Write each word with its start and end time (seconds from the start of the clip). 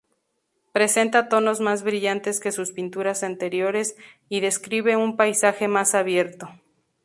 Presenta 0.71 1.29
tonos 1.29 1.59
más 1.59 1.83
brillantes 1.83 2.39
que 2.39 2.51
sus 2.51 2.71
pinturas 2.71 3.21
anteriores, 3.21 3.95
y 4.29 4.39
describe 4.39 4.95
un 4.95 5.15
paisaje 5.15 5.67
más 5.67 5.93
abierto. 5.93 6.49